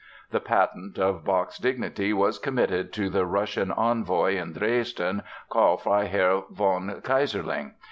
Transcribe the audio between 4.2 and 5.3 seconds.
in Dresden,